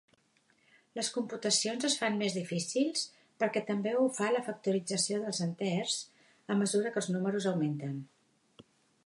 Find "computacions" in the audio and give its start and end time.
1.17-1.85